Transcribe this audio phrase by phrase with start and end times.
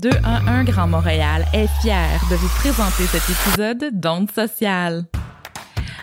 [0.00, 5.04] 211 Grand Montréal est fier de vous présenter cet épisode d'Onde sociale.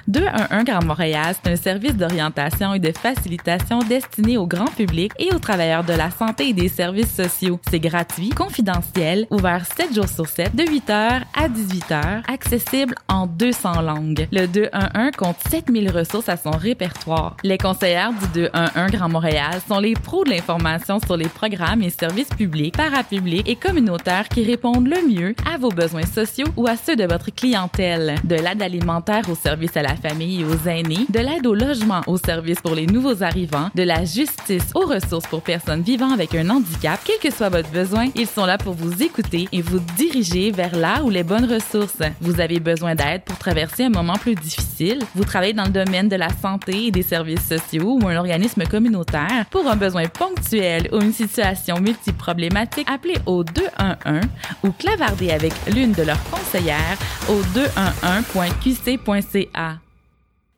[0.07, 5.33] 211 Grand Montréal, c'est un service d'orientation et de facilitation destiné au grand public et
[5.33, 7.59] aux travailleurs de la santé et des services sociaux.
[7.69, 13.81] C'est gratuit, confidentiel, ouvert 7 jours sur 7, de 8h à 18h, accessible en 200
[13.81, 14.27] langues.
[14.31, 17.35] Le 211 compte 7000 ressources à son répertoire.
[17.43, 21.89] Les conseillères du 211 Grand Montréal sont les pros de l'information sur les programmes et
[21.89, 26.77] services publics, parapublics et communautaires qui répondent le mieux à vos besoins sociaux ou à
[26.77, 28.15] ceux de votre clientèle.
[28.23, 32.17] De l'aide alimentaire au service à la famille aux aînés, de l'aide au logement aux
[32.17, 36.49] services pour les nouveaux arrivants, de la justice aux ressources pour personnes vivant avec un
[36.49, 40.51] handicap, quel que soit votre besoin, ils sont là pour vous écouter et vous diriger
[40.51, 41.97] vers là où les bonnes ressources.
[42.21, 46.09] Vous avez besoin d'aide pour traverser un moment plus difficile, vous travaillez dans le domaine
[46.09, 50.89] de la santé et des services sociaux ou un organisme communautaire pour un besoin ponctuel
[50.91, 54.21] ou une situation multiproblématique, appelez au 211
[54.63, 56.97] ou clavardez avec l'une de leurs conseillères
[57.29, 59.86] au 211.qc.ca.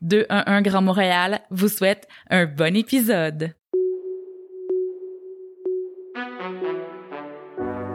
[0.02, 3.54] 211 Grand Montréal vous souhaite un bon épisode.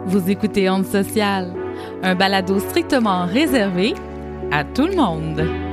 [0.06, 1.54] Vous écoutez Onde Sociale,
[2.02, 3.94] un balado strictement réservé
[4.52, 5.63] à tout le monde.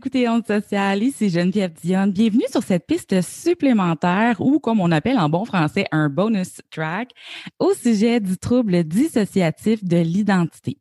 [0.00, 2.10] Écoutez Onde Sociale, ici Geneviève Dionne.
[2.10, 7.10] Bienvenue sur cette piste supplémentaire ou, comme on appelle en bon français, un bonus track
[7.58, 10.78] au sujet du trouble dissociatif de l'identité.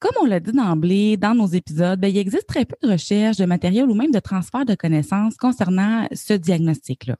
[0.00, 3.36] Comme on l'a dit d'emblée dans nos épisodes, ben, il existe très peu de recherches,
[3.36, 7.14] de matériel ou même de transfert de connaissances concernant ce diagnostic-là.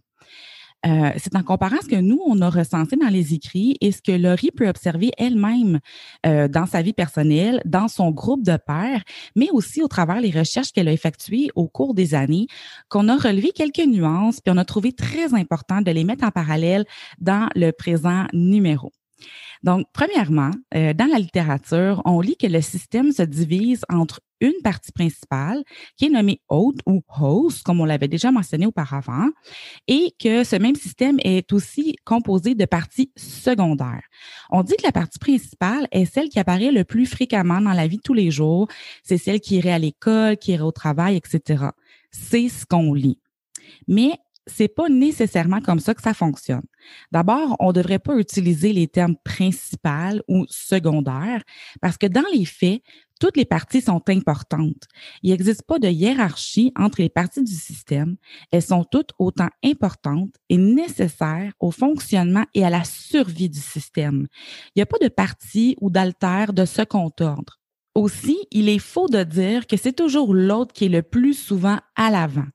[0.84, 4.02] Euh, c'est en comparant ce que nous, on a recensé dans les écrits et ce
[4.02, 5.78] que Laurie peut observer elle-même
[6.26, 9.02] euh, dans sa vie personnelle, dans son groupe de pairs,
[9.36, 12.46] mais aussi au travers les recherches qu'elle a effectuées au cours des années,
[12.88, 16.30] qu'on a relevé quelques nuances, puis on a trouvé très important de les mettre en
[16.30, 16.84] parallèle
[17.20, 18.92] dans le présent numéro.
[19.62, 24.60] Donc, premièrement, euh, dans la littérature, on lit que le système se divise entre une
[24.64, 25.62] partie principale
[25.96, 29.28] qui est nommée hôte ou host, comme on l'avait déjà mentionné auparavant,
[29.86, 34.02] et que ce même système est aussi composé de parties secondaires.
[34.50, 37.86] On dit que la partie principale est celle qui apparaît le plus fréquemment dans la
[37.86, 38.66] vie de tous les jours.
[39.04, 41.66] C'est celle qui irait à l'école, qui irait au travail, etc.
[42.10, 43.20] C'est ce qu'on lit.
[43.86, 46.64] Mais c'est pas nécessairement comme ça que ça fonctionne.
[47.12, 51.42] D'abord, on ne devrait pas utiliser les termes principal ou secondaire
[51.80, 52.82] parce que dans les faits,
[53.20, 54.88] toutes les parties sont importantes.
[55.22, 58.16] Il n'existe pas de hiérarchie entre les parties du système.
[58.50, 64.26] Elles sont toutes autant importantes et nécessaires au fonctionnement et à la survie du système.
[64.74, 67.61] Il n'y a pas de partie ou d'alter de second ordre.
[67.94, 71.78] Aussi, il est faux de dire que c'est toujours l'autre qui est le plus souvent
[71.94, 72.46] à l'avant.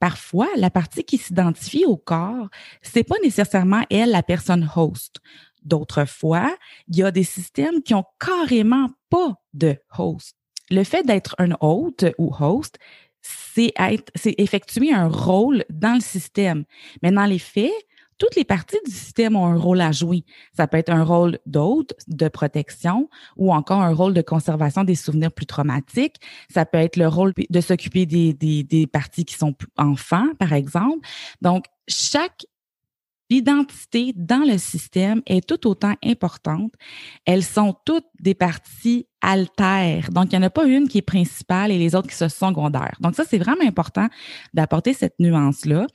[0.00, 2.48] Parfois, la partie qui s'identifie au corps,
[2.80, 5.16] c'est pas nécessairement elle la personne host.
[5.62, 6.56] D'autres fois,
[6.88, 10.34] il y a des systèmes qui ont carrément pas de host.
[10.70, 12.78] Le fait d'être un hôte ou host,
[13.22, 13.72] c'est
[14.38, 16.64] effectuer un rôle dans le système.
[17.02, 17.72] Mais dans les faits,
[18.18, 20.24] toutes les parties du système ont un rôle à jouer.
[20.56, 24.94] Ça peut être un rôle d'hôte, de protection, ou encore un rôle de conservation des
[24.94, 26.16] souvenirs plus traumatiques.
[26.52, 30.52] Ça peut être le rôle de s'occuper des, des, des parties qui sont enfants, par
[30.52, 31.06] exemple.
[31.42, 32.46] Donc, chaque
[33.30, 36.72] L'identité dans le système est tout autant importante.
[37.24, 40.10] Elles sont toutes des parties altères.
[40.10, 42.28] Donc, il n'y en a pas une qui est principale et les autres qui sont
[42.28, 42.96] secondaires.
[43.00, 44.08] Donc, ça, c'est vraiment important
[44.54, 45.86] d'apporter cette nuance-là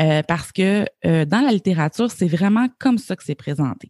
[0.00, 3.88] euh, parce que euh, dans la littérature, c'est vraiment comme ça que c'est présenté.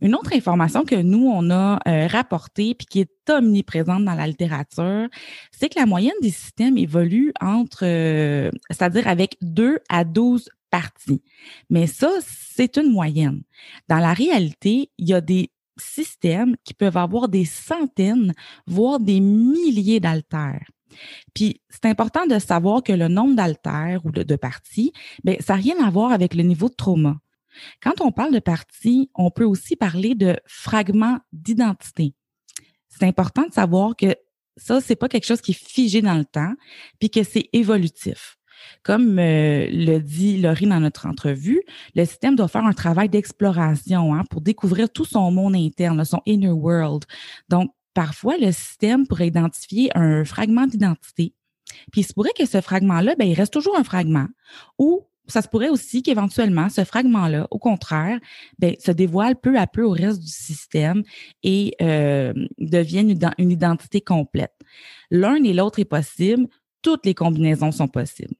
[0.00, 4.26] Une autre information que nous, on a euh, rapportée puis qui est omniprésente dans la
[4.26, 5.08] littérature,
[5.52, 11.22] c'est que la moyenne des systèmes évolue entre, euh, c'est-à-dire avec 2 à 12 parties.
[11.68, 13.42] Mais ça, c'est une moyenne.
[13.88, 18.34] Dans la réalité, il y a des systèmes qui peuvent avoir des centaines,
[18.66, 20.66] voire des milliers d'altères.
[21.34, 24.92] Puis, c'est important de savoir que le nombre d'altères ou de, parties,
[25.24, 27.18] bien, ça n'a rien à voir avec le niveau de trauma.
[27.82, 32.14] Quand on parle de partie, on peut aussi parler de fragments d'identité.
[32.88, 34.14] C'est important de savoir que
[34.56, 36.54] ça, c'est pas quelque chose qui est figé dans le temps,
[36.98, 38.36] puis que c'est évolutif.
[38.82, 41.62] Comme euh, le dit Laurie dans notre entrevue,
[41.94, 46.22] le système doit faire un travail d'exploration hein, pour découvrir tout son monde interne, son
[46.26, 47.04] inner world.
[47.48, 51.34] Donc, parfois, le système pourrait identifier un fragment d'identité.
[51.92, 54.26] Puis, il se pourrait que ce fragment-là, ben, il reste toujours un fragment.
[54.78, 58.18] Ou ça se pourrait aussi qu'éventuellement, ce fragment-là, au contraire,
[58.58, 61.02] ben, se dévoile peu à peu au reste du système
[61.42, 64.54] et euh, devienne une, identité complète.
[65.10, 66.46] L'un et l'autre est possible.
[66.82, 68.34] Toutes les combinaisons sont possibles.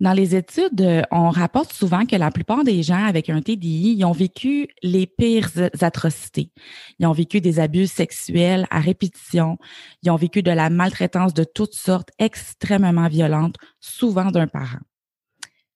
[0.00, 3.94] Dans les études, euh, on rapporte souvent que la plupart des gens avec un TDI,
[3.96, 5.50] ils ont vécu les pires
[5.80, 6.50] atrocités.
[6.98, 9.58] Ils ont vécu des abus sexuels à répétition.
[10.02, 14.80] Ils ont vécu de la maltraitance de toutes sortes extrêmement violentes, souvent d'un parent.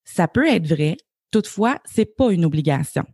[0.04, 0.96] Ça peut être vrai,
[1.30, 3.04] toutefois, c'est pas une obligation.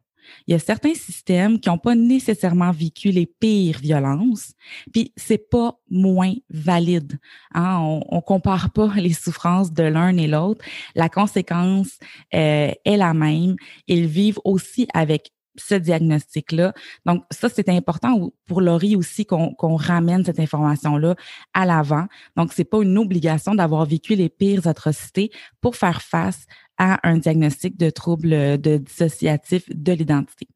[0.47, 4.53] Il y a certains systèmes qui n'ont pas nécessairement vécu les pires violences,
[4.93, 7.19] puis c'est pas moins valide.
[7.55, 7.79] Hein?
[7.81, 10.65] On, on compare pas les souffrances de l'un et l'autre.
[10.95, 11.99] La conséquence
[12.35, 13.57] euh, est la même.
[13.87, 16.73] Ils vivent aussi avec ce diagnostic-là.
[17.07, 21.15] Donc, ça, c'est important pour Laurie aussi qu'on ramène cette information-là
[21.55, 22.07] à l'avant.
[22.37, 26.47] Donc, c'est pas une obligation d'avoir vécu les pires atrocités pour faire face
[26.79, 30.49] à un diagnostic de trouble de dissociatif de l'identité.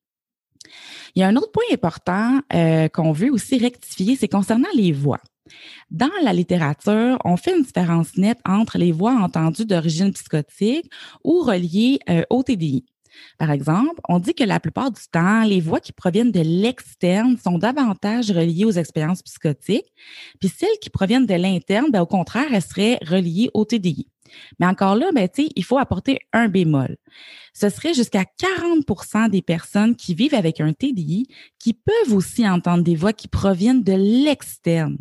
[1.15, 4.93] Il y a un autre point important euh, qu'on veut aussi rectifier, c'est concernant les
[4.93, 5.21] voix.
[5.91, 10.91] Dans la littérature, on fait une différence nette entre les voix entendues d'origine psychotique
[11.23, 12.85] ou reliées euh, au TDI.
[13.39, 17.37] Par exemple, on dit que la plupart du temps, les voix qui proviennent de l'externe
[17.37, 19.93] sont davantage reliées aux expériences psychotiques,
[20.41, 24.09] puis celles qui proviennent de l'interne, ben, au contraire, elles seraient reliées au TDI.
[24.59, 26.97] Mais encore là, ben, il faut apporter un bémol.
[27.55, 31.29] Ce serait jusqu'à 40% des personnes qui vivent avec un TDI
[31.59, 34.99] qui peuvent aussi entendre des voix qui proviennent de l'externe.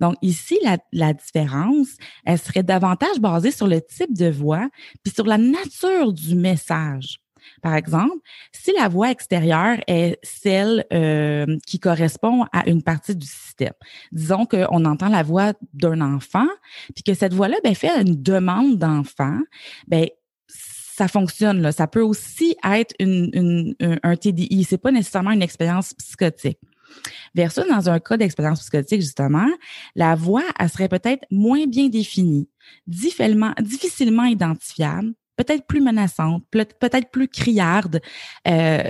[0.00, 1.88] Donc ici, la, la, différence,
[2.24, 4.68] elle serait davantage basée sur le type de voix
[5.04, 7.20] puis sur la nature du message.
[7.62, 8.16] Par exemple,
[8.52, 13.72] si la voix extérieure est celle euh, qui correspond à une partie du système,
[14.12, 16.48] disons qu'on entend la voix d'un enfant,
[16.94, 19.38] puis que cette voix-là ben, fait une demande d'enfant,
[19.88, 20.08] ben
[21.00, 21.72] ça fonctionne.
[21.72, 24.64] Ça peut aussi être une, un TDI.
[24.64, 26.58] C'est pas nécessairement une expérience psychotique.
[27.34, 29.48] Versus dans un cas d'expérience psychotique, justement,
[29.94, 32.48] la voix, elle serait peut-être moins bien définie,
[32.86, 33.54] difficilement
[34.24, 38.00] identifiable, peut-être plus menaçante, peut-être plus criarde.
[38.46, 38.82] Euh,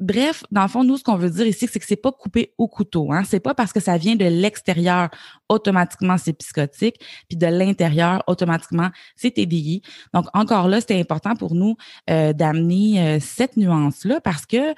[0.00, 2.54] bref, dans le fond, nous, ce qu'on veut dire ici, c'est que c'est pas coupé
[2.58, 3.12] au couteau.
[3.12, 3.22] Hein?
[3.24, 5.10] C'est pas parce que ça vient de l'extérieur
[5.48, 6.96] automatiquement c'est psychotique,
[7.28, 9.82] puis de l'intérieur automatiquement c'est TDI.
[10.12, 11.76] Donc encore là, c'était important pour nous
[12.10, 14.74] euh, d'amener euh, cette nuance là parce que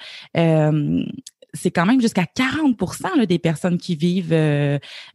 [1.53, 4.29] c'est quand même jusqu'à 40% des personnes qui vivent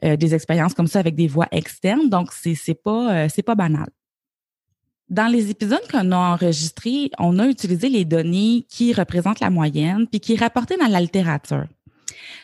[0.03, 2.09] des expériences comme ça avec des voix externes.
[2.09, 3.91] Donc, c'est pas c'est pas banal.
[5.11, 10.07] Dans les épisodes qu'on a enregistrés, on a utilisé les données qui représentent la moyenne
[10.07, 11.67] puis qui est rapportées dans la littérature.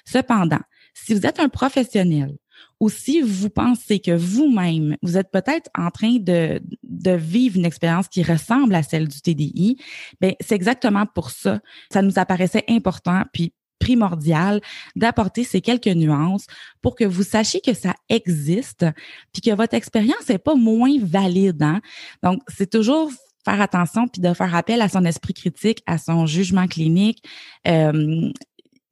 [0.05, 0.61] Cependant,
[0.93, 2.37] si vous êtes un professionnel
[2.81, 7.65] ou si vous pensez que vous-même, vous êtes peut-être en train de, de vivre une
[7.65, 9.79] expérience qui ressemble à celle du TDI,
[10.21, 11.61] ben c'est exactement pour ça.
[11.93, 14.61] Ça nous apparaissait important, puis primordial
[14.95, 16.47] d'apporter ces quelques nuances
[16.83, 18.85] pour que vous sachiez que ça existe,
[19.33, 21.63] puis que votre expérience n'est pas moins valide.
[21.63, 21.81] Hein?
[22.23, 23.11] Donc, c'est toujours
[23.45, 27.23] faire attention puis de faire appel à son esprit critique, à son jugement clinique.
[27.69, 28.31] Euh,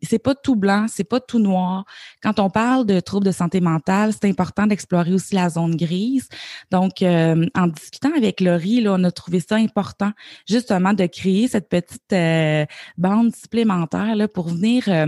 [0.04, 1.84] c'est pas tout blanc, c'est pas tout noir.
[2.22, 6.28] Quand on parle de troubles de santé mentale, c'est important d'explorer aussi la zone grise.
[6.70, 10.12] Donc, euh, en discutant avec Laurie, là, on a trouvé ça important
[10.48, 12.64] justement de créer cette petite euh,
[12.96, 15.06] bande supplémentaire là, pour venir euh,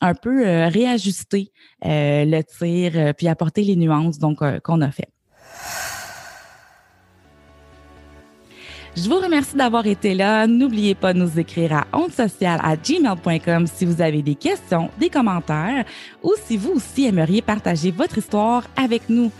[0.00, 1.52] un peu réajuster
[1.82, 5.08] le tir puis apporter les nuances donc qu'on a fait.
[9.00, 10.48] Je vous remercie d'avoir été là.
[10.48, 11.86] N'oubliez pas de nous écrire à
[12.76, 15.84] gmail.com si vous avez des questions, des commentaires
[16.20, 19.30] ou si vous aussi aimeriez partager votre histoire avec nous.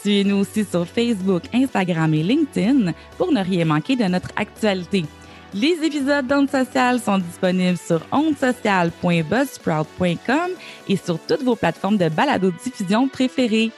[0.00, 5.04] Suivez-nous aussi sur Facebook, Instagram et LinkedIn pour ne rien manquer de notre actualité.
[5.52, 10.50] Les épisodes d'Onde Sociale sont disponibles sur ondesocial.buzzsprout.com
[10.88, 13.72] et sur toutes vos plateformes de balado-diffusion préférées.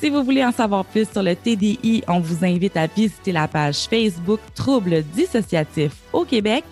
[0.00, 3.48] Si vous voulez en savoir plus sur le TDI, on vous invite à visiter la
[3.48, 6.64] page Facebook Troubles dissociatifs au Québec.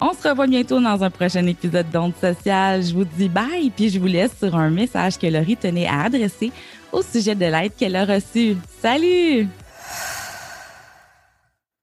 [0.00, 2.82] On se revoit bientôt dans un prochain épisode d'Onde sociale.
[2.82, 6.02] Je vous dis bye, puis je vous laisse sur un message que Laurie tenait à
[6.02, 6.52] adresser
[6.92, 8.56] au sujet de l'aide qu'elle a reçue.
[8.80, 9.48] Salut!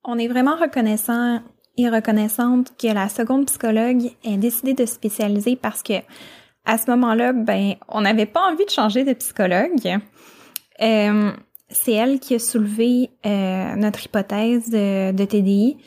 [0.03, 1.41] On est vraiment reconnaissant
[1.77, 5.96] et reconnaissante que la seconde psychologue ait décidé de spécialiser parce que
[6.65, 10.00] à ce moment-là, ben, on n'avait pas envie de changer de psychologue.
[10.82, 11.32] Euh,
[11.70, 15.77] c'est elle qui a soulevé euh, notre hypothèse de, TDI,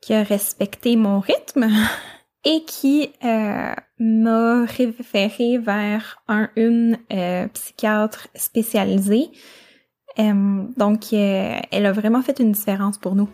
[0.00, 1.68] qui a respecté mon rythme
[2.44, 6.98] et qui euh, m'a référé vers un une
[7.52, 9.30] psychiatre spécialisée.
[10.16, 13.28] donc, elle a vraiment fait une différence pour nous.